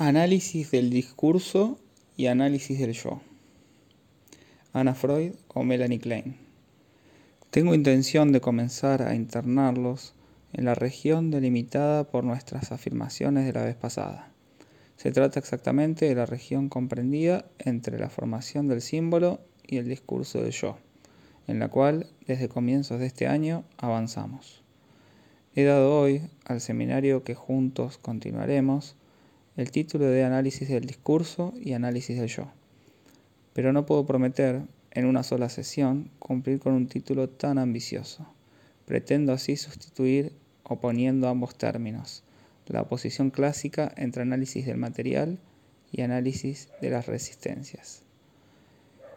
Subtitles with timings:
[0.00, 1.76] Análisis del discurso
[2.16, 3.20] y análisis del yo.
[4.72, 6.36] Ana Freud o Melanie Klein.
[7.50, 10.14] Tengo intención de comenzar a internarlos
[10.52, 14.30] en la región delimitada por nuestras afirmaciones de la vez pasada.
[14.96, 20.40] Se trata exactamente de la región comprendida entre la formación del símbolo y el discurso
[20.40, 20.78] del yo,
[21.48, 24.62] en la cual desde comienzos de este año avanzamos.
[25.56, 28.94] He dado hoy al seminario que juntos continuaremos
[29.58, 32.46] el título de análisis del discurso y análisis del yo.
[33.54, 34.62] Pero no puedo prometer,
[34.92, 38.24] en una sola sesión, cumplir con un título tan ambicioso.
[38.86, 40.32] Pretendo así sustituir,
[40.62, 42.22] oponiendo ambos términos,
[42.68, 45.40] la oposición clásica entre análisis del material
[45.90, 48.02] y análisis de las resistencias.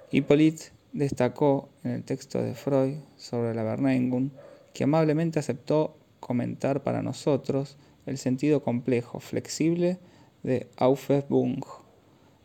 [0.10, 4.32] Hippolyte destacó en el texto de Freud sobre la Verneingung
[4.74, 7.78] que amablemente aceptó comentar para nosotros
[8.08, 10.00] el sentido complejo, flexible
[10.44, 11.64] de Aufhebung.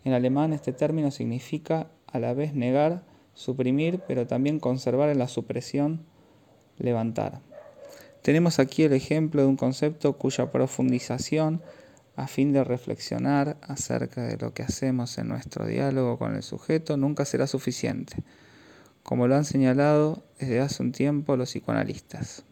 [0.05, 3.03] En alemán este término significa a la vez negar,
[3.35, 6.05] suprimir, pero también conservar en la supresión,
[6.79, 7.41] levantar.
[8.23, 11.63] Tenemos aquí el ejemplo de un concepto cuya profundización,
[12.17, 16.97] a fin de reflexionar acerca de lo que hacemos en nuestro diálogo con el sujeto,
[16.97, 18.17] nunca será suficiente,
[19.03, 22.45] como lo han señalado desde hace un tiempo los psicoanalistas.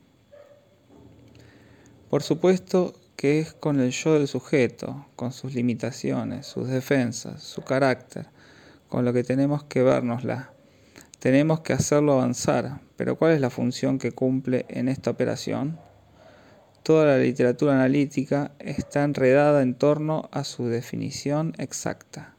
[2.10, 2.94] Por supuesto,
[3.24, 8.26] que es con el yo del sujeto, con sus limitaciones, sus defensas, su carácter,
[8.90, 10.52] con lo que tenemos que vernosla.
[11.20, 15.78] Tenemos que hacerlo avanzar, pero ¿cuál es la función que cumple en esta operación?
[16.82, 22.34] Toda la literatura analítica está enredada en torno a su definición exacta.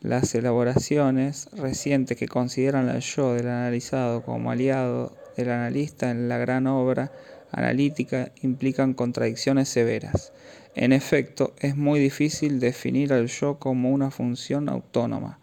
[0.00, 6.38] Las elaboraciones recientes que consideran al yo del analizado como aliado del analista en la
[6.38, 7.12] gran obra
[7.54, 10.32] analítica implican contradicciones severas.
[10.74, 15.38] En efecto, es muy difícil definir al yo como una función autónoma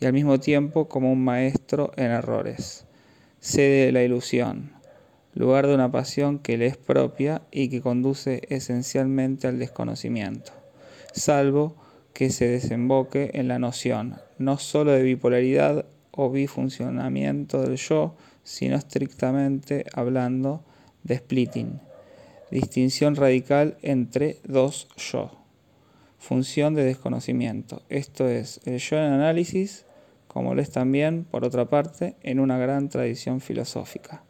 [0.00, 2.86] y al mismo tiempo como un maestro en errores.
[3.40, 4.72] Sede de la ilusión,
[5.34, 10.52] lugar de una pasión que le es propia y que conduce esencialmente al desconocimiento,
[11.12, 11.76] salvo
[12.12, 18.76] que se desemboque en la noción no sólo de bipolaridad o bifuncionamiento del yo, sino
[18.76, 20.64] estrictamente hablando
[21.06, 21.80] de splitting,
[22.50, 25.30] distinción radical entre dos yo,
[26.18, 27.82] función de desconocimiento.
[27.88, 29.86] Esto es el yo en análisis,
[30.26, 34.24] como lo es también, por otra parte, en una gran tradición filosófica.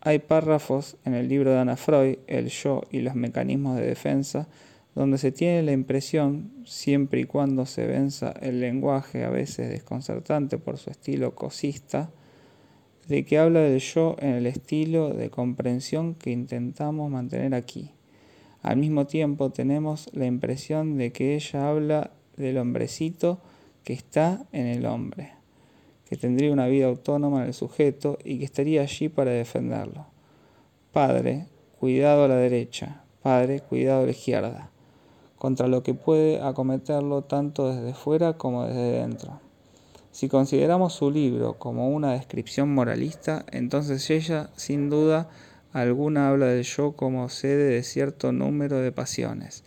[0.00, 4.48] Hay párrafos en el libro de Ana Freud, El yo y los mecanismos de defensa,
[4.94, 10.58] donde se tiene la impresión, siempre y cuando se venza el lenguaje a veces desconcertante
[10.58, 12.10] por su estilo cosista,
[13.08, 17.90] de que habla del yo en el estilo de comprensión que intentamos mantener aquí.
[18.62, 23.40] Al mismo tiempo tenemos la impresión de que ella habla del hombrecito
[23.82, 25.32] que está en el hombre,
[26.08, 30.06] que tendría una vida autónoma en el sujeto y que estaría allí para defenderlo.
[30.92, 31.46] Padre,
[31.80, 34.70] cuidado a la derecha, padre, cuidado a la izquierda,
[35.38, 39.41] contra lo que puede acometerlo tanto desde fuera como desde dentro.
[40.12, 45.30] Si consideramos su libro como una descripción moralista, entonces ella, sin duda
[45.72, 49.64] alguna, habla del yo como sede de cierto número de pasiones,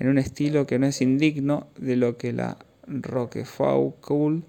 [0.00, 4.42] en un estilo que no es indigno de lo que la Roquefoucauld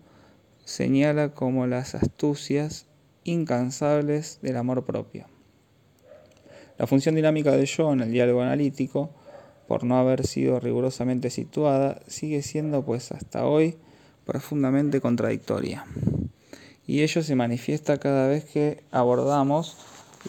[0.65, 2.87] señala como las astucias
[3.23, 5.27] incansables del amor propio.
[6.79, 9.11] La función dinámica del yo en el diálogo analítico,
[9.67, 13.77] por no haber sido rigurosamente situada, sigue siendo pues hasta hoy
[14.29, 15.85] profundamente contradictoria.
[16.85, 19.75] Y ello se manifiesta cada vez que abordamos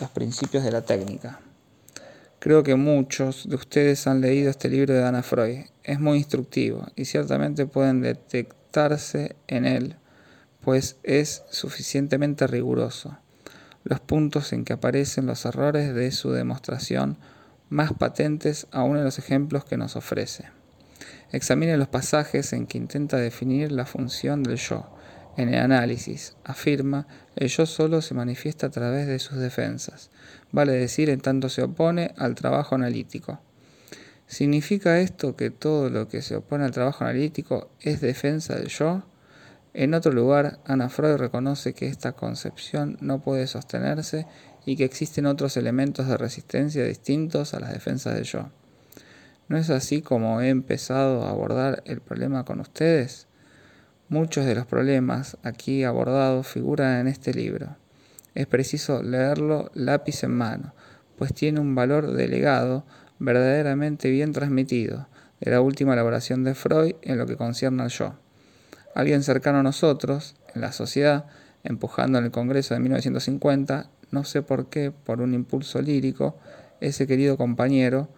[0.01, 1.41] los principios de la técnica.
[2.39, 5.67] Creo que muchos de ustedes han leído este libro de Ana Freud.
[5.83, 9.97] Es muy instructivo y ciertamente pueden detectarse en él,
[10.63, 13.19] pues es suficientemente riguroso.
[13.85, 17.19] Los puntos en que aparecen los errores de su demostración
[17.69, 20.60] más patentes aún en los ejemplos que nos ofrece.
[21.33, 24.91] Examine los pasajes en que intenta definir la función del yo.
[25.37, 27.07] En el análisis, afirma,
[27.37, 30.11] el yo solo se manifiesta a través de sus defensas,
[30.51, 33.41] vale decir, en tanto se opone al trabajo analítico.
[34.27, 39.05] ¿Significa esto que todo lo que se opone al trabajo analítico es defensa del yo?
[39.73, 44.27] En otro lugar, Ana Freud reconoce que esta concepción no puede sostenerse
[44.67, 48.51] y que existen otros elementos de resistencia distintos a las defensas del yo.
[49.51, 53.27] ¿No es así como he empezado a abordar el problema con ustedes?
[54.09, 57.77] Muchos de los problemas aquí abordados figuran en este libro.
[58.37, 60.73] Es preciso leerlo lápiz en mano,
[61.19, 62.85] pues tiene un valor delegado
[63.19, 65.09] verdaderamente bien transmitido,
[65.41, 68.15] de la última elaboración de Freud en lo que concierne al yo.
[68.95, 71.27] Alguien cercano a nosotros, en la sociedad,
[71.65, 76.39] empujando en el Congreso de 1950, no sé por qué, por un impulso lírico,
[76.81, 78.11] ese querido compañero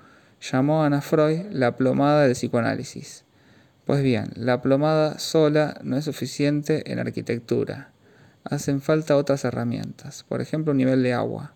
[0.51, 3.25] llamó a Ana Freud la plomada del psicoanálisis.
[3.87, 7.91] Pues bien, la plomada sola no es suficiente en arquitectura.
[8.45, 11.55] Hacen falta otras herramientas, por ejemplo un nivel de agua.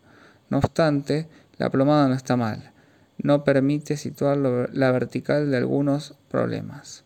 [0.50, 1.28] No obstante,
[1.58, 2.72] la plomada no está mal.
[3.18, 7.04] No permite situar la vertical de algunos problemas.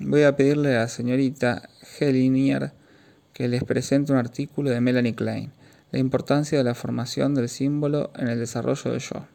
[0.00, 1.68] Voy a pedirle a la señorita
[1.98, 2.72] Helinier
[3.34, 5.52] que les presente un artículo de Melanie Klein,
[5.90, 9.26] La importancia de la formación del símbolo en el desarrollo del yo.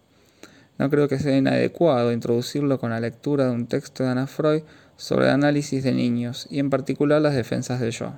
[0.77, 4.63] No creo que sea inadecuado introducirlo con la lectura de un texto de Ana Freud
[4.95, 8.13] sobre el análisis de niños y en particular las defensas del yo.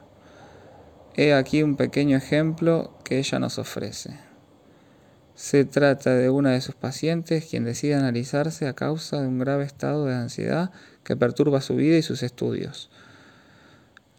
[1.16, 4.18] He aquí un pequeño ejemplo que ella nos ofrece.
[5.36, 9.64] Se trata de una de sus pacientes quien decide analizarse a causa de un grave
[9.64, 10.72] estado de ansiedad
[11.04, 12.90] que perturba su vida y sus estudios.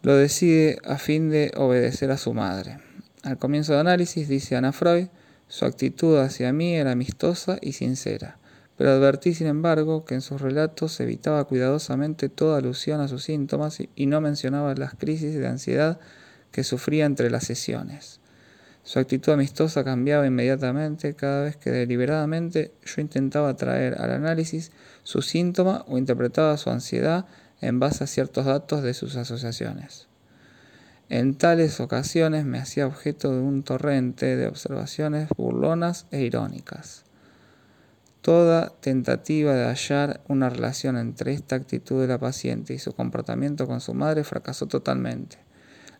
[0.03, 2.79] Lo decide a fin de obedecer a su madre.
[3.23, 5.09] Al comienzo del análisis, dice Ana Freud,
[5.50, 8.38] su actitud hacia mí era amistosa y sincera,
[8.76, 13.79] pero advertí, sin embargo, que en sus relatos evitaba cuidadosamente toda alusión a sus síntomas
[13.97, 15.99] y no mencionaba las crisis de ansiedad
[16.52, 18.20] que sufría entre las sesiones.
[18.85, 24.70] Su actitud amistosa cambiaba inmediatamente cada vez que deliberadamente yo intentaba traer al análisis
[25.03, 27.26] su síntoma o interpretaba su ansiedad
[27.61, 30.10] en base a ciertos datos de sus asociaciones.
[31.12, 37.03] En tales ocasiones me hacía objeto de un torrente de observaciones burlonas e irónicas.
[38.21, 43.67] Toda tentativa de hallar una relación entre esta actitud de la paciente y su comportamiento
[43.67, 45.39] con su madre fracasó totalmente.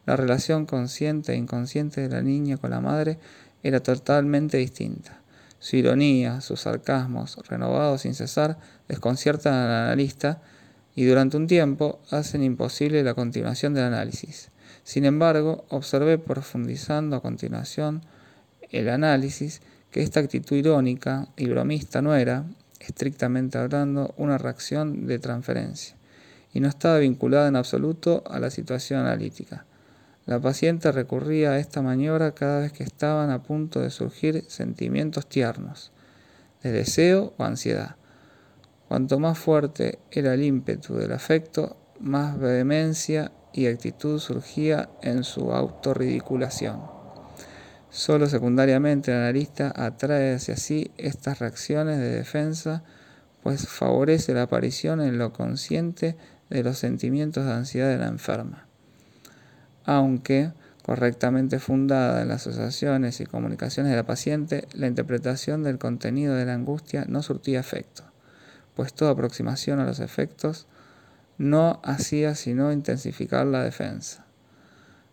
[0.07, 3.19] La relación consciente e inconsciente de la niña con la madre
[3.65, 5.21] era totalmente distinta.
[5.59, 10.41] Su ironía, sus sarcasmos, renovados sin cesar, desconciertan al analista
[10.95, 14.51] y durante un tiempo hacen imposible la continuación del análisis.
[14.82, 18.02] Sin embargo, observé profundizando a continuación
[18.70, 22.44] el análisis que esta actitud irónica y bromista no era,
[22.78, 25.96] estrictamente hablando, una reacción de transferencia,
[26.52, 29.67] y no estaba vinculada en absoluto a la situación analítica.
[30.26, 35.28] La paciente recurría a esta maniobra cada vez que estaban a punto de surgir sentimientos
[35.28, 35.93] tiernos,
[36.62, 37.96] de deseo o ansiedad.
[38.87, 45.52] Cuanto más fuerte era el ímpetu del afecto, más vehemencia y actitud surgía en su
[45.52, 46.81] autorridiculación.
[47.91, 52.85] Solo secundariamente el analista atrae hacia sí estas reacciones de defensa,
[53.43, 56.17] pues favorece la aparición en lo consciente
[56.50, 58.67] de los sentimientos de ansiedad de la enferma
[59.85, 60.53] aunque
[60.85, 66.46] correctamente fundada en las asociaciones y comunicaciones de la paciente, la interpretación del contenido de
[66.46, 68.05] la angustia no surtía efecto,
[68.75, 70.67] pues toda aproximación a los efectos
[71.41, 74.27] no hacía sino intensificar la defensa,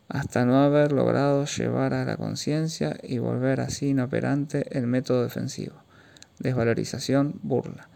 [0.10, 5.76] hasta no haber logrado llevar a la conciencia y volver así inoperante el método defensivo,
[6.40, 7.88] desvalorización, burla,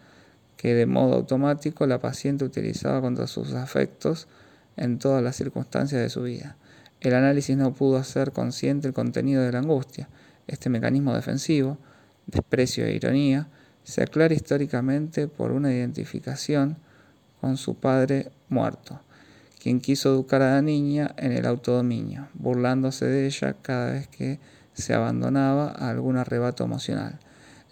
[0.56, 4.28] que de modo automático la paciente utilizaba contra sus afectos
[4.76, 6.56] en todas las circunstancias de su vida
[7.02, 10.08] el análisis no pudo hacer consciente el contenido de la angustia.
[10.46, 11.76] Este mecanismo defensivo,
[12.28, 13.48] desprecio e ironía,
[13.82, 16.76] se aclara históricamente por una identificación
[17.42, 19.00] con su padre muerto,
[19.60, 24.38] quien quiso educar a la niña en el autodominio, burlándose de ella cada vez que
[24.74, 27.18] se abandonaba a algún arrebato emocional.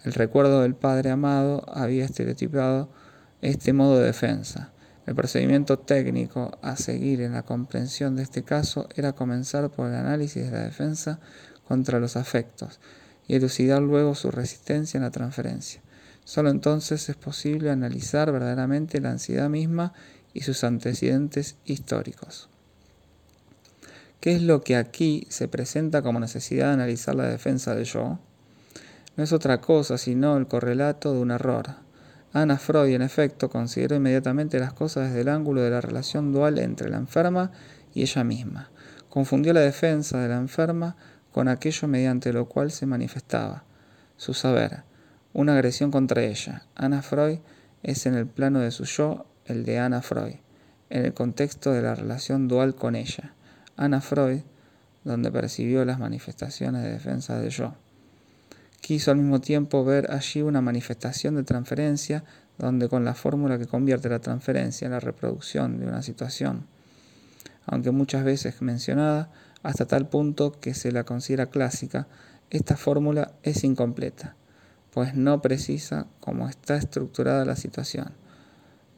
[0.03, 2.89] El recuerdo del padre amado había estereotipado
[3.41, 4.73] este modo de defensa.
[5.05, 9.95] El procedimiento técnico a seguir en la comprensión de este caso era comenzar por el
[9.95, 11.21] análisis de la defensa
[11.65, 12.81] contra los afectos
[13.25, 15.81] y elucidar luego su resistencia en la transferencia.
[16.23, 19.93] Solo entonces es posible analizar verdaderamente la ansiedad misma
[20.33, 22.49] y sus antecedentes históricos.
[24.19, 28.19] ¿Qué es lo que aquí se presenta como necesidad de analizar la defensa del yo?
[29.17, 31.75] No es otra cosa sino el correlato de un error,
[32.33, 36.59] Ana Freud, en efecto, consideró inmediatamente las cosas desde el ángulo de la relación dual
[36.59, 37.51] entre la enferma
[37.93, 38.69] y ella misma.
[39.09, 40.95] Confundió la defensa de la enferma
[41.33, 43.65] con aquello mediante lo cual se manifestaba
[44.15, 44.83] su saber,
[45.33, 46.65] una agresión contra ella.
[46.75, 47.39] Ana Freud
[47.83, 50.35] es en el plano de su yo el de Ana Freud,
[50.89, 53.33] en el contexto de la relación dual con ella.
[53.77, 54.41] Ana Freud,
[55.03, 57.75] donde percibió las manifestaciones de defensa del yo
[58.81, 62.23] quiso al mismo tiempo ver allí una manifestación de transferencia
[62.57, 66.65] donde con la fórmula que convierte la transferencia en la reproducción de una situación,
[67.65, 69.29] aunque muchas veces mencionada,
[69.63, 72.07] hasta tal punto que se la considera clásica,
[72.49, 74.35] esta fórmula es incompleta,
[74.91, 78.11] pues no precisa cómo está estructurada la situación.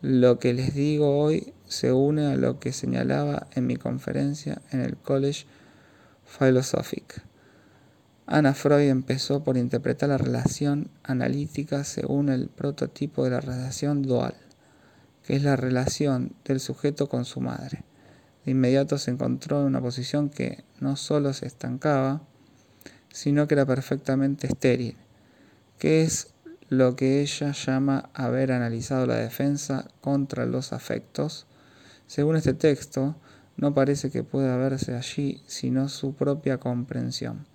[0.01, 4.81] Lo que les digo hoy se une a lo que señalaba en mi conferencia en
[4.81, 5.45] el College
[6.25, 7.23] Philosophic.
[8.25, 14.33] Anna Freud empezó por interpretar la relación analítica según el prototipo de la relación dual,
[15.25, 17.83] que es la relación del sujeto con su madre.
[18.45, 22.21] De inmediato se encontró en una posición que no solo se estancaba,
[23.12, 24.97] sino que era perfectamente estéril,
[25.83, 26.33] que es
[26.69, 31.45] lo que ella llama haber analizado la defensa contra los afectos.
[32.07, 33.17] Según este texto,
[33.57, 37.47] no parece que pueda verse allí sino su propia comprensión.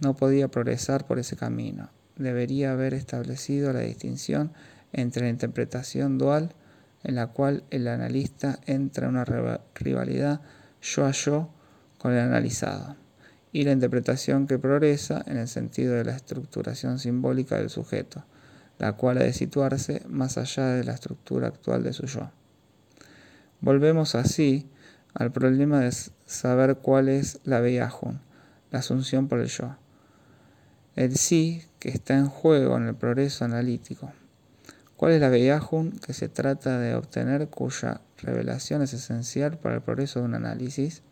[0.00, 1.90] No podía progresar por ese camino.
[2.16, 4.52] Debería haber establecido la distinción
[4.92, 6.52] entre la interpretación dual,
[7.04, 9.24] en la cual el analista entra en una
[9.76, 10.40] rivalidad
[10.82, 11.48] yo a yo
[11.96, 12.96] con el analizado
[13.52, 18.24] y la interpretación que progresa en el sentido de la estructuración simbólica del sujeto,
[18.78, 22.30] la cual ha de situarse más allá de la estructura actual de su yo.
[23.60, 24.68] Volvemos así
[25.14, 25.92] al problema de
[26.26, 28.20] saber cuál es la Beyahun,
[28.70, 29.76] la asunción por el yo.
[30.96, 34.12] El sí que está en juego en el progreso analítico.
[34.96, 39.82] ¿Cuál es la Beyahun que se trata de obtener cuya revelación es esencial para el
[39.82, 41.02] progreso de un análisis?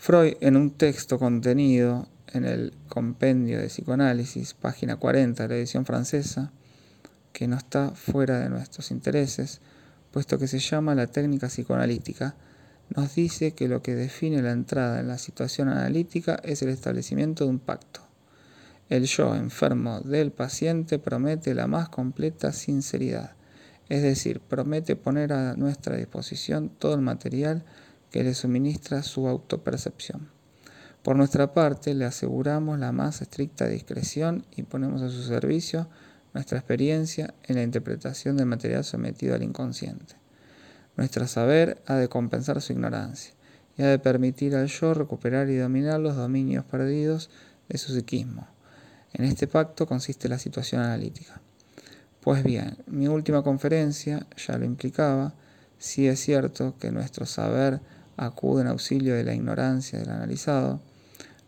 [0.00, 5.84] Freud, en un texto contenido en el Compendio de Psicoanálisis, página 40 de la edición
[5.84, 6.52] francesa,
[7.32, 9.60] que no está fuera de nuestros intereses,
[10.12, 12.36] puesto que se llama la técnica psicoanalítica,
[12.94, 17.44] nos dice que lo que define la entrada en la situación analítica es el establecimiento
[17.44, 18.00] de un pacto.
[18.88, 23.32] El yo enfermo del paciente promete la más completa sinceridad,
[23.88, 27.64] es decir, promete poner a nuestra disposición todo el material
[28.10, 30.28] que le suministra su autopercepción.
[31.02, 35.88] Por nuestra parte, le aseguramos la más estricta discreción y ponemos a su servicio
[36.34, 40.16] nuestra experiencia en la interpretación del material sometido al inconsciente.
[40.96, 43.32] Nuestro saber ha de compensar su ignorancia
[43.76, 47.30] y ha de permitir al yo recuperar y dominar los dominios perdidos
[47.68, 48.48] de su psiquismo.
[49.12, 51.40] En este pacto consiste la situación analítica.
[52.20, 55.34] Pues bien, mi última conferencia ya lo implicaba,
[55.78, 57.80] si es cierto que nuestro saber
[58.18, 60.80] acude en auxilio de la ignorancia del analizado,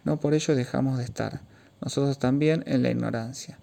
[0.05, 1.43] no por ello dejamos de estar,
[1.83, 3.59] nosotros también en la ignorancia,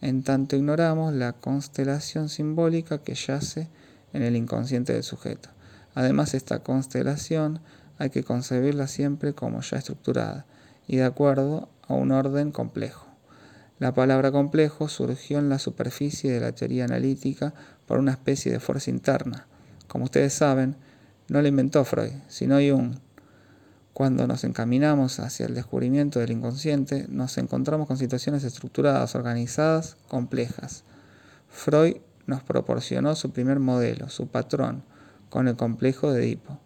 [0.00, 3.68] en tanto ignoramos la constelación simbólica que yace
[4.12, 5.48] en el inconsciente del sujeto.
[5.94, 7.60] Además, esta constelación
[7.98, 10.46] hay que concebirla siempre como ya estructurada
[10.86, 13.06] y de acuerdo a un orden complejo.
[13.78, 17.54] La palabra complejo surgió en la superficie de la teoría analítica
[17.86, 19.46] por una especie de fuerza interna.
[19.88, 20.76] Como ustedes saben,
[21.30, 22.96] no lo inventó Freud, sino Jung.
[23.92, 30.82] Cuando nos encaminamos hacia el descubrimiento del inconsciente, nos encontramos con situaciones estructuradas, organizadas, complejas.
[31.48, 34.82] Freud nos proporcionó su primer modelo, su patrón,
[35.28, 36.58] con el complejo de Edipo.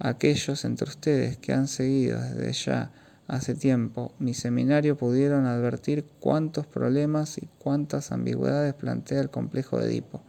[0.00, 2.90] Aquellos entre ustedes que han seguido desde ya
[3.28, 9.86] hace tiempo mi seminario pudieron advertir cuántos problemas y cuántas ambigüedades plantea el complejo de
[9.86, 10.22] Edipo,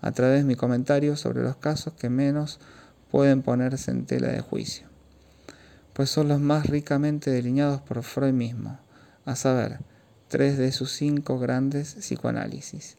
[0.00, 2.58] a través de mi comentario sobre los casos que menos
[3.12, 4.86] pueden ponerse en tela de juicio,
[5.92, 8.78] pues son los más ricamente delineados por Freud mismo,
[9.26, 9.80] a saber,
[10.28, 12.96] tres de sus cinco grandes psicoanálisis.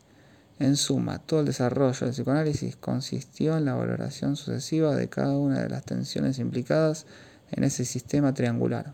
[0.60, 5.62] En suma, todo el desarrollo del psicoanálisis consistió en la valoración sucesiva de cada una
[5.62, 7.08] de las tensiones implicadas
[7.50, 8.94] en ese sistema triangular.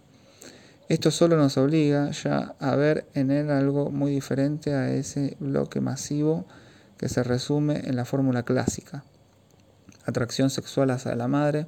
[0.88, 5.82] Esto solo nos obliga ya a ver en él algo muy diferente a ese bloque
[5.82, 6.46] masivo
[6.98, 9.04] que se resume en la fórmula clásica
[10.10, 11.68] atracción sexual hacia la madre,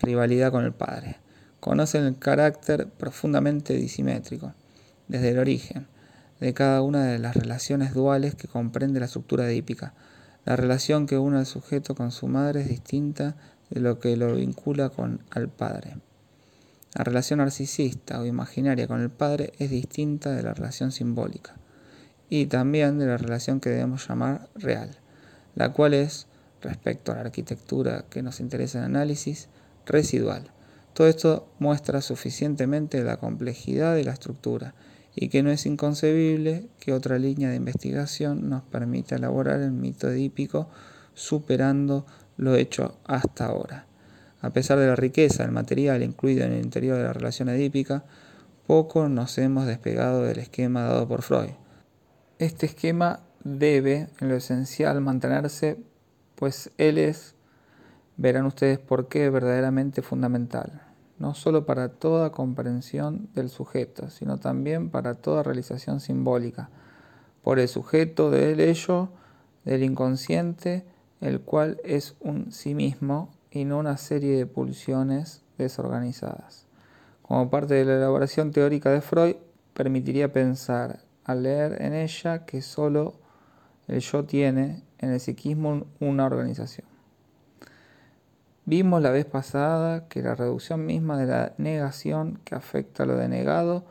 [0.00, 1.18] rivalidad con el padre.
[1.60, 4.54] Conocen el carácter profundamente disimétrico,
[5.08, 5.86] desde el origen,
[6.40, 9.94] de cada una de las relaciones duales que comprende la estructura edípica.
[10.44, 13.36] La relación que une al sujeto con su madre es distinta
[13.70, 15.96] de lo que lo vincula con al padre.
[16.94, 21.54] La relación narcisista o imaginaria con el padre es distinta de la relación simbólica
[22.28, 24.90] y también de la relación que debemos llamar real,
[25.54, 26.26] la cual es
[26.62, 29.48] respecto a la arquitectura que nos interesa en análisis,
[29.86, 30.50] residual.
[30.94, 34.74] Todo esto muestra suficientemente la complejidad de la estructura
[35.14, 40.10] y que no es inconcebible que otra línea de investigación nos permita elaborar el mito
[40.10, 40.68] edípico
[41.14, 43.86] superando lo hecho hasta ahora.
[44.40, 48.04] A pesar de la riqueza del material incluido en el interior de la relación edípica,
[48.66, 51.50] poco nos hemos despegado del esquema dado por Freud.
[52.38, 55.78] Este esquema debe, en lo esencial, mantenerse
[56.34, 57.34] pues Él es,
[58.16, 60.82] verán ustedes por qué, verdaderamente fundamental,
[61.18, 66.70] no solo para toda comprensión del sujeto, sino también para toda realización simbólica.
[67.42, 69.08] Por el sujeto del ello
[69.64, 70.84] del inconsciente,
[71.20, 76.66] el cual es un sí mismo y no una serie de pulsiones desorganizadas.
[77.22, 79.36] Como parte de la elaboración teórica de Freud,
[79.74, 83.21] permitiría pensar al leer en ella que solo
[83.88, 86.86] el yo tiene en el psiquismo una organización.
[88.64, 93.16] Vimos la vez pasada que la reducción misma de la negación que afecta a lo
[93.16, 93.84] denegado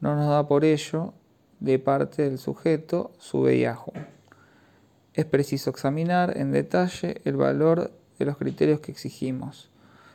[0.00, 1.14] no nos da por ello,
[1.58, 3.92] de parte del sujeto, su vellajo.
[5.14, 9.70] Es preciso examinar en detalle el valor de los criterios que exigimos,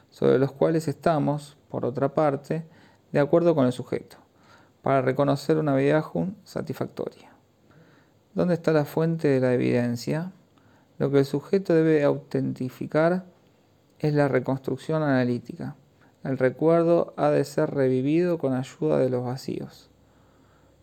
[0.10, 2.66] sobre los cuales estamos, por otra parte,
[3.12, 4.18] de acuerdo con el sujeto,
[4.82, 7.35] para reconocer una viajum satisfactoria.
[8.36, 10.34] ¿Dónde está la fuente de la evidencia?
[10.98, 13.24] Lo que el sujeto debe autentificar
[14.00, 15.78] es la reconstrucción analítica.
[16.22, 19.90] El recuerdo ha de ser revivido con ayuda de los vacíos.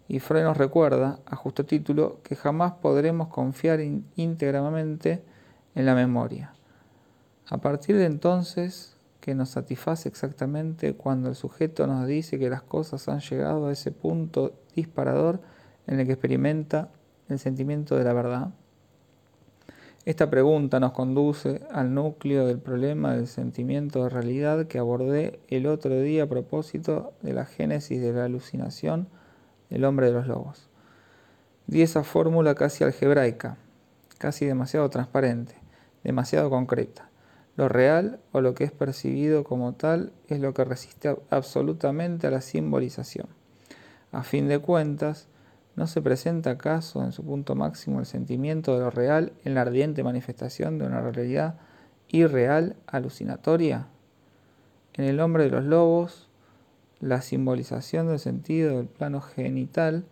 [0.08, 3.80] Y Freud nos recuerda, a justo título, que jamás podremos confiar
[4.16, 5.22] íntegramente
[5.74, 6.54] en la memoria.
[7.50, 12.62] A partir de entonces, que nos satisface exactamente cuando el sujeto nos dice que las
[12.62, 15.42] cosas han llegado a ese punto disparador
[15.86, 16.88] en el que experimenta
[17.32, 18.50] el sentimiento de la verdad.
[20.04, 25.66] Esta pregunta nos conduce al núcleo del problema del sentimiento de realidad que abordé el
[25.66, 29.08] otro día a propósito de la génesis de la alucinación
[29.70, 30.68] del hombre de los lobos.
[31.68, 33.58] Di esa fórmula casi algebraica,
[34.18, 35.54] casi demasiado transparente,
[36.02, 37.08] demasiado concreta.
[37.56, 42.30] Lo real o lo que es percibido como tal es lo que resiste absolutamente a
[42.30, 43.28] la simbolización.
[44.10, 45.28] A fin de cuentas,
[45.74, 49.62] ¿No se presenta acaso en su punto máximo el sentimiento de lo real en la
[49.62, 51.54] ardiente manifestación de una realidad
[52.08, 53.86] irreal, alucinatoria?
[54.92, 56.28] En el hombre de los lobos,
[57.00, 60.04] la simbolización del sentido del plano genital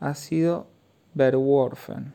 [0.00, 0.66] ha sido
[1.12, 2.14] verworfen.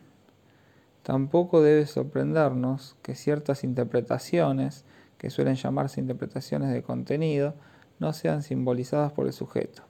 [1.04, 4.86] Tampoco debe sorprendernos que ciertas interpretaciones,
[5.20, 7.54] que suelen llamarse interpretaciones de contenido,
[8.00, 9.87] no sean simbolizadas por el sujeto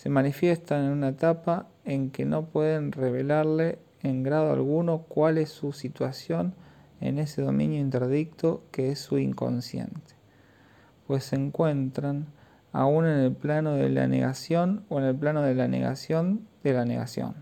[0.00, 5.50] se manifiestan en una etapa en que no pueden revelarle en grado alguno cuál es
[5.50, 6.54] su situación
[7.02, 10.14] en ese dominio interdicto que es su inconsciente,
[11.06, 12.28] pues se encuentran
[12.72, 16.72] aún en el plano de la negación o en el plano de la negación de
[16.72, 17.34] la negación.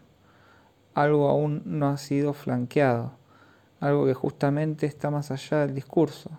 [0.94, 3.12] Algo aún no ha sido flanqueado,
[3.79, 6.31] algo que justamente está más allá del discurso,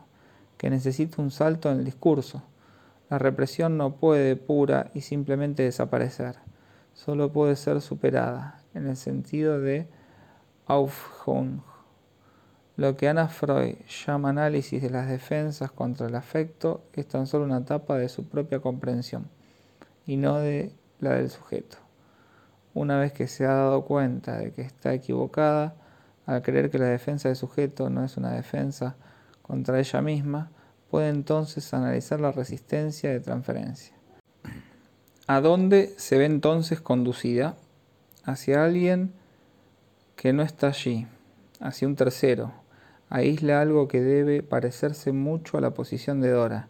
[0.58, 2.44] que necesita un salto en el discurso,
[3.10, 6.36] la represión no puede pura y simplemente desaparecer,
[6.94, 9.88] solo puede ser superada, en el sentido de
[10.68, 11.62] Aufhung.
[12.76, 17.46] Lo que Anna Freud llama análisis de las defensas contra el afecto es tan solo
[17.46, 19.28] una etapa de su propia comprensión
[20.06, 21.78] y no de la del sujeto.
[22.74, 25.76] Una vez que se ha dado cuenta de que está equivocada,
[26.26, 28.96] al creer que la defensa del sujeto no es una defensa
[29.42, 30.52] contra ella misma,
[30.90, 33.96] puede entonces analizar la resistencia de transferencia.
[35.28, 37.56] ¿A dónde se ve entonces conducida?
[38.24, 39.14] Hacia alguien
[40.16, 41.08] que no está allí,
[41.60, 42.52] hacia un tercero.
[43.10, 46.68] Aísla algo que debe parecerse mucho a la posición de Dora.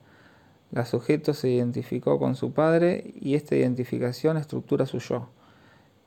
[0.71, 5.29] La sujeto se identificó con su padre y esta identificación estructura su yo.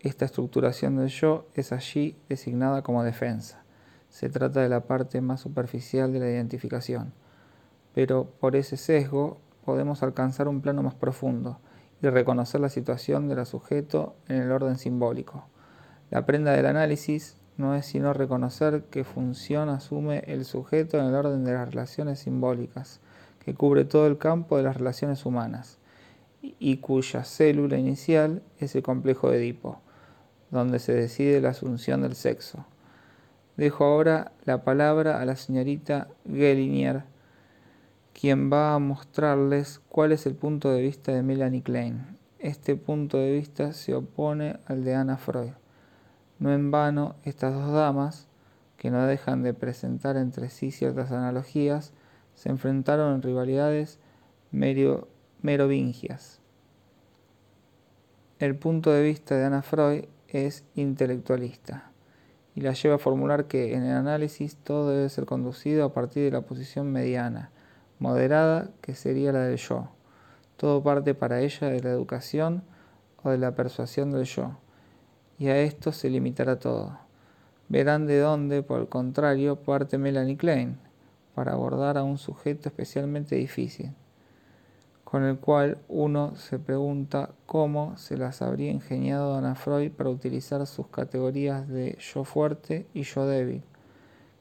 [0.00, 3.62] Esta estructuración del yo es allí designada como defensa.
[4.08, 7.12] Se trata de la parte más superficial de la identificación
[7.94, 11.60] pero por ese sesgo podemos alcanzar un plano más profundo
[12.02, 15.46] y reconocer la situación del sujeto en el orden simbólico.
[16.10, 21.14] La prenda del análisis no es sino reconocer qué función asume el sujeto en el
[21.14, 23.00] orden de las relaciones simbólicas,
[23.44, 25.78] que cubre todo el campo de las relaciones humanas,
[26.40, 29.80] y cuya célula inicial es el complejo de Edipo,
[30.50, 32.66] donde se decide la asunción del sexo.
[33.56, 37.04] Dejo ahora la palabra a la señorita Gelinier
[38.12, 42.18] quien va a mostrarles cuál es el punto de vista de Melanie Klein.
[42.38, 45.52] Este punto de vista se opone al de Anna Freud.
[46.38, 48.28] No en vano, estas dos damas,
[48.76, 51.92] que no dejan de presentar entre sí ciertas analogías,
[52.34, 54.00] se enfrentaron en rivalidades
[54.50, 56.40] merovingias.
[58.38, 61.92] El punto de vista de Anna Freud es intelectualista
[62.56, 66.24] y la lleva a formular que en el análisis todo debe ser conducido a partir
[66.24, 67.52] de la posición mediana,
[68.02, 69.88] moderada que sería la del yo.
[70.56, 72.64] Todo parte para ella de la educación
[73.22, 74.58] o de la persuasión del yo,
[75.38, 76.98] y a esto se limitará todo.
[77.68, 80.78] Verán de dónde, por el contrario, parte Melanie Klein,
[81.36, 83.92] para abordar a un sujeto especialmente difícil,
[85.04, 90.66] con el cual uno se pregunta cómo se las habría ingeniado Ana Freud para utilizar
[90.66, 93.62] sus categorías de yo fuerte y yo débil,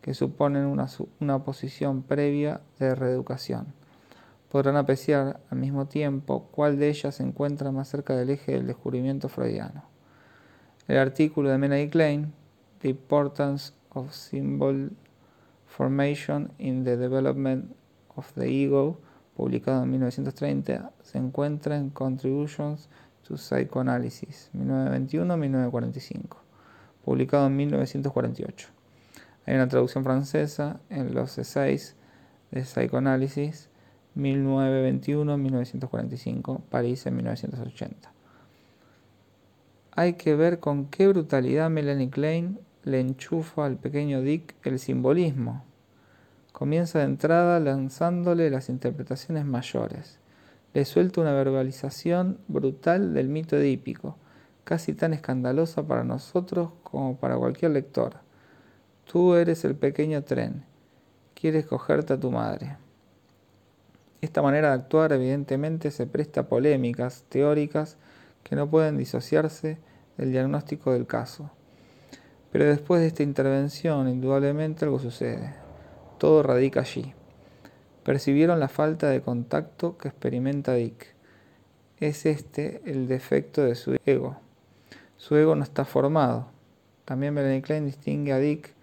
[0.02, 0.88] que suponen una,
[1.20, 3.68] una posición previa de reeducación.
[4.50, 8.68] Podrán apreciar al mismo tiempo cuál de ellas se encuentra más cerca del eje del
[8.68, 9.86] descubrimiento freudiano.
[10.88, 12.34] El artículo de Menai Klein,
[12.80, 14.92] The Importance of Symbol
[15.68, 17.74] Formation in the Development
[18.16, 19.00] of the Ego,
[19.38, 22.90] publicado en 1930, se encuentra en Contributions
[23.24, 26.38] to Psychoanalysis, 1921-1945,
[27.06, 28.81] publicado en 1948.
[29.46, 31.96] Hay una traducción francesa en los essays
[32.52, 33.70] de Psychoanalysis,
[34.16, 38.12] 1921-1945, París en 1980.
[39.94, 45.64] Hay que ver con qué brutalidad Melanie Klein le enchufa al pequeño Dick el simbolismo.
[46.52, 50.20] Comienza de entrada lanzándole las interpretaciones mayores.
[50.74, 54.18] Le suelta una verbalización brutal del mito edípico,
[54.64, 58.18] casi tan escandalosa para nosotros como para cualquier lector.
[59.12, 60.64] Tú eres el pequeño tren,
[61.34, 62.78] quieres cogerte a tu madre.
[64.22, 67.98] Esta manera de actuar evidentemente se presta a polémicas teóricas
[68.42, 69.80] que no pueden disociarse
[70.16, 71.52] del diagnóstico del caso.
[72.54, 75.56] Pero después de esta intervención, indudablemente algo sucede.
[76.18, 77.14] Todo radica allí.
[78.06, 81.16] Percibieron la falta de contacto que experimenta Dick.
[82.00, 84.38] Es este el defecto de su ego.
[85.18, 86.48] Su ego no está formado.
[87.04, 88.74] También Melanie Klein distingue a Dick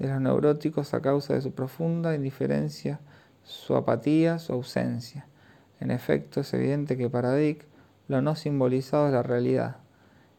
[0.00, 3.00] de los neuróticos a causa de su profunda indiferencia,
[3.44, 5.26] su apatía, su ausencia.
[5.78, 7.66] En efecto, es evidente que para Dick
[8.08, 9.76] lo no simbolizado es la realidad.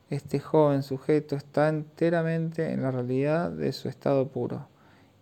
[0.10, 4.68] Este joven sujeto está enteramente en la realidad de su estado puro,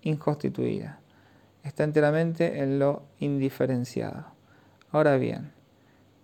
[0.02, 1.02] inconstituida.
[1.64, 4.26] Está enteramente en lo indiferenciado.
[4.92, 5.52] Ahora bien,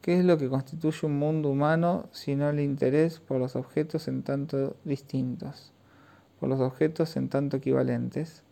[0.01, 4.23] ¿qué es lo que constituye un mundo humano sino el interés por los objetos en
[4.23, 5.75] tanto distintos,
[6.47, 8.43] los objetos en tanto equivalentes?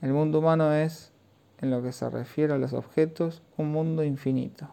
[0.00, 1.12] El mundo humano es,
[1.60, 4.68] en lo que se refiere a los objetos, un mundo infinito.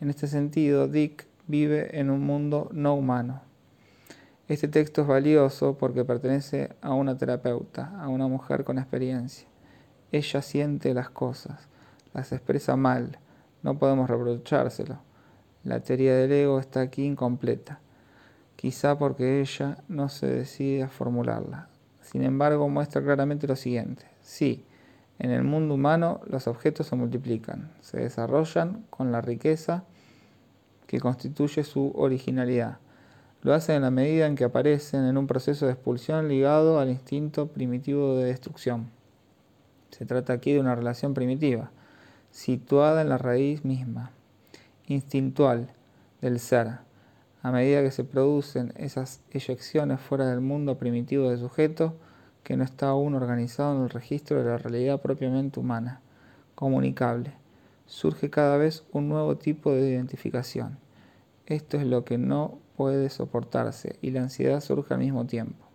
[0.00, 3.42] En este sentido, Dick vive en un mundo no humano.
[4.48, 9.48] Este texto es valioso porque pertenece a una terapeuta, a una mujer con experiencia.
[10.12, 11.68] Ella siente las cosas,
[12.14, 13.18] las expresa mal,
[13.62, 14.98] no podemos reprochárselo.
[15.64, 17.80] La teoría del ego está aquí incompleta,
[18.54, 21.68] quizá porque ella no se decide a formularla.
[22.06, 24.04] Sin embargo, muestra claramente lo siguiente.
[24.20, 24.64] Sí,
[25.18, 29.82] en el mundo humano los objetos se multiplican, se desarrollan con la riqueza
[30.86, 32.78] que constituye su originalidad.
[33.42, 36.90] Lo hacen en la medida en que aparecen en un proceso de expulsión ligado al
[36.90, 38.88] instinto primitivo de destrucción.
[39.90, 41.72] Se trata aquí de una relación primitiva,
[42.30, 44.12] situada en la raíz misma,
[44.86, 45.70] instintual
[46.20, 46.85] del ser.
[47.46, 51.94] A medida que se producen esas eyecciones fuera del mundo primitivo del sujeto,
[52.42, 56.00] que no está aún organizado en el registro de la realidad propiamente humana,
[56.56, 57.34] comunicable,
[57.86, 60.78] surge cada vez un nuevo tipo de identificación.
[61.46, 65.68] Esto es lo que no puede soportarse y la ansiedad surge al mismo tiempo.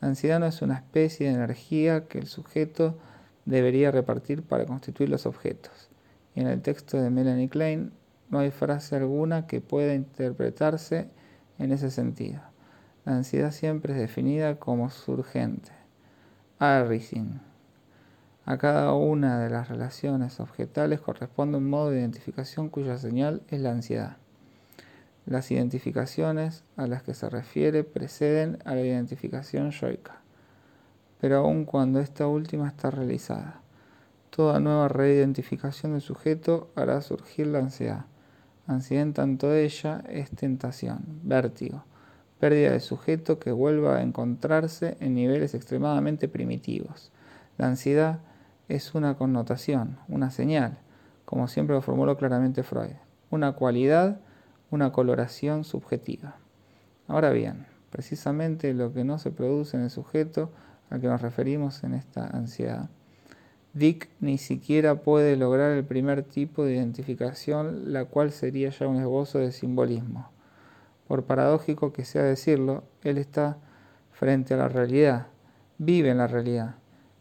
[0.00, 2.96] La ansiedad no es una especie de energía que el sujeto
[3.44, 5.90] debería repartir para constituir los objetos.
[6.34, 7.92] Y en el texto de Melanie Klein
[8.30, 11.08] no hay frase alguna que pueda interpretarse
[11.58, 12.40] en ese sentido.
[13.04, 15.70] La ansiedad siempre es definida como surgente.
[16.58, 17.40] Arrising.
[18.44, 23.60] A cada una de las relaciones objetales corresponde un modo de identificación cuya señal es
[23.60, 24.16] la ansiedad.
[25.26, 30.20] Las identificaciones a las que se refiere preceden a la identificación yoica,
[31.20, 33.60] pero aun cuando esta última está realizada,
[34.30, 38.06] toda nueva reidentificación del sujeto hará surgir la ansiedad.
[38.66, 41.84] Ansiedad en tanto ella es tentación, vértigo,
[42.40, 47.12] pérdida de sujeto que vuelva a encontrarse en niveles extremadamente primitivos.
[47.58, 48.18] La ansiedad
[48.68, 50.78] es una connotación, una señal,
[51.24, 52.96] como siempre lo formuló claramente Freud,
[53.30, 54.18] una cualidad,
[54.70, 56.36] una coloración subjetiva.
[57.06, 60.50] Ahora bien, precisamente lo que no se produce en el sujeto
[60.90, 62.90] al que nos referimos en esta ansiedad.
[63.76, 68.96] Dick ni siquiera puede lograr el primer tipo de identificación, la cual sería ya un
[68.96, 70.30] esbozo de simbolismo.
[71.06, 73.58] Por paradójico que sea decirlo, él está
[74.12, 75.26] frente a la realidad,
[75.76, 76.76] vive en la realidad.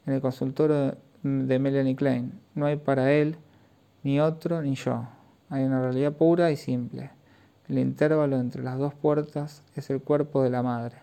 [0.05, 3.35] En el consultorio de Melanie Klein no hay para él
[4.03, 5.09] ni otro ni yo.
[5.49, 7.11] Hay una realidad pura y simple.
[7.67, 10.95] El intervalo entre las dos puertas es el cuerpo de la madre.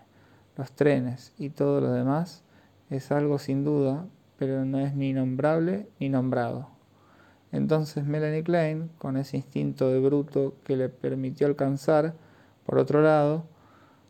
[0.57, 2.41] Los trenes y todo lo demás
[2.89, 4.07] es algo sin duda,
[4.45, 6.67] pero no es ni nombrable ni nombrado.
[7.53, 12.13] Entonces Melanie Klein, con ese instinto de bruto que le permitió alcanzar,
[12.65, 13.45] por otro lado,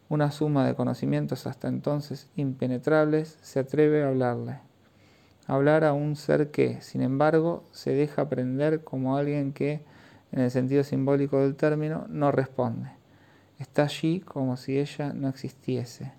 [0.10, 4.58] una suma de conocimientos hasta entonces impenetrables, se atreve a hablarle.
[5.46, 9.82] hablar a un ser que, sin embargo, se deja aprender como alguien que,
[10.32, 12.90] en el sentido simbólico del término, no responde.
[13.60, 16.12] Está allí como si ella no existiese,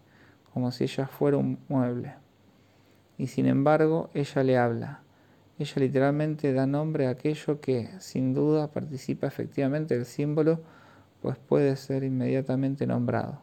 [0.52, 2.23] como si ella fuera un mueble.
[3.18, 5.00] Y sin embargo, ella le habla.
[5.58, 10.60] Ella literalmente da nombre a aquello que, sin duda, participa efectivamente del símbolo,
[11.22, 13.40] pues puede ser inmediatamente nombrado,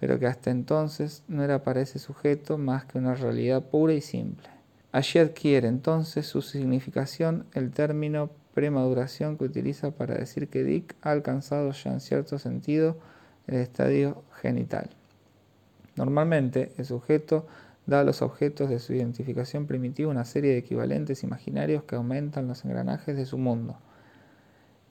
[0.00, 4.00] pero que hasta entonces no era para ese sujeto más que una realidad pura y
[4.00, 4.48] simple.
[4.92, 11.10] Allí adquiere entonces su significación el término premaduración que utiliza para decir que Dick ha
[11.10, 12.96] alcanzado ya en cierto sentido
[13.46, 14.90] el estadio genital.
[15.96, 17.46] Normalmente el sujeto
[17.86, 22.48] da a los objetos de su identificación primitiva una serie de equivalentes imaginarios que aumentan
[22.48, 23.78] los engranajes de su mundo.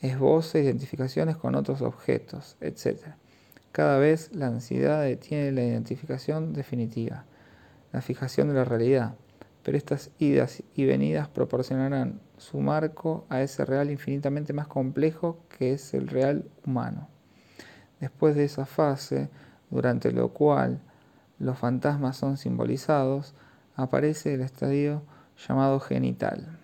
[0.01, 3.15] Esboza identificaciones con otros objetos, etc.
[3.71, 7.25] Cada vez la ansiedad detiene la identificación definitiva,
[7.93, 9.15] la fijación de la realidad,
[9.63, 15.73] pero estas idas y venidas proporcionarán su marco a ese real infinitamente más complejo que
[15.73, 17.07] es el real humano.
[17.99, 19.29] Después de esa fase,
[19.69, 20.81] durante lo cual
[21.41, 23.33] los fantasmas son simbolizados,
[23.75, 25.01] aparece el estadio
[25.47, 26.59] llamado genital,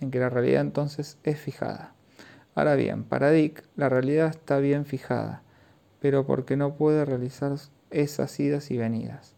[0.00, 1.92] en que la realidad entonces es fijada.
[2.54, 5.42] Ahora bien, para Dick la realidad está bien fijada,
[6.00, 7.54] pero porque no puede realizar
[7.90, 9.36] esas idas y venidas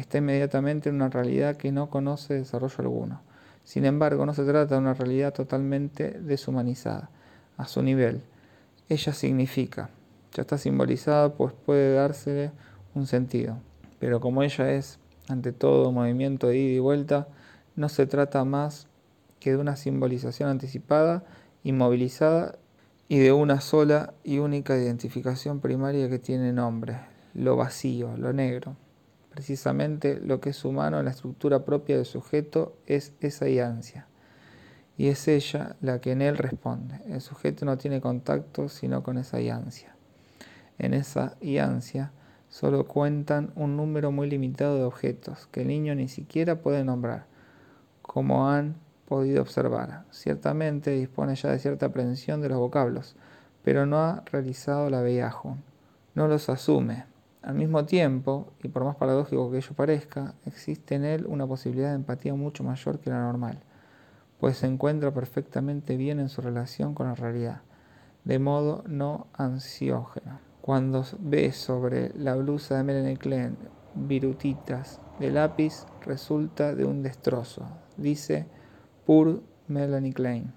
[0.00, 3.20] está inmediatamente en una realidad que no conoce desarrollo alguno.
[3.64, 7.10] Sin embargo, no se trata de una realidad totalmente deshumanizada,
[7.56, 8.22] a su nivel.
[8.88, 9.90] Ella significa,
[10.32, 12.52] ya está simbolizada, pues puede dársele
[12.94, 13.58] un sentido.
[13.98, 17.28] Pero como ella es, ante todo, movimiento de ida y vuelta,
[17.76, 18.88] no se trata más
[19.40, 21.24] que de una simbolización anticipada,
[21.62, 22.58] inmovilizada
[23.08, 26.98] y de una sola y única identificación primaria que tiene nombre,
[27.34, 28.76] lo vacío, lo negro.
[29.30, 34.06] Precisamente lo que es humano en la estructura propia del sujeto es esa iancia.
[34.96, 37.00] Y es ella la que en él responde.
[37.06, 39.94] El sujeto no tiene contacto sino con esa iancia.
[40.78, 42.12] En esa iancia
[42.48, 47.26] solo cuentan un número muy limitado de objetos que el niño ni siquiera puede nombrar,
[48.02, 50.04] como han podido observar.
[50.10, 53.16] Ciertamente dispone ya de cierta aprehensión de los vocablos,
[53.64, 55.62] pero no ha realizado la aún.
[56.14, 57.04] No los asume,
[57.42, 61.90] al mismo tiempo, y por más paradójico que ello parezca, existe en él una posibilidad
[61.90, 63.60] de empatía mucho mayor que la normal,
[64.40, 67.62] pues se encuentra perfectamente bien en su relación con la realidad,
[68.24, 70.47] de modo no ansiógeno.
[70.68, 73.56] Cuando ve sobre la blusa de Melanie Klein
[73.94, 77.66] virutitas de lápiz, resulta de un destrozo.
[77.96, 78.44] Dice
[79.06, 80.52] Pur Melanie Klein.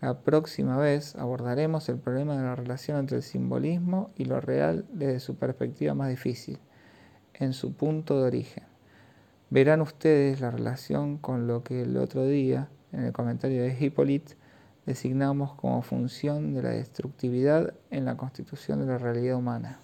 [0.00, 4.86] La próxima vez abordaremos el problema de la relación entre el simbolismo y lo real
[4.90, 6.58] desde su perspectiva más difícil,
[7.34, 8.64] en su punto de origen.
[9.50, 14.38] Verán ustedes la relación con lo que el otro día, en el comentario de Hippolyte,
[14.86, 19.80] designamos como función de la destructividad en la constitución de la realidad humana.